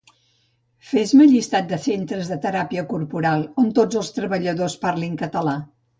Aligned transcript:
Fes-me 0.91 1.27
llistat 1.33 1.67
dels 1.73 1.85
Centres 1.89 2.31
de 2.33 2.37
Teràpia 2.45 2.85
Corporal 2.95 3.45
on 3.65 3.69
tots 3.81 4.01
els 4.03 4.09
seus 4.11 4.19
treballadors 4.19 4.79
parlin 4.87 5.25
català 5.25 5.55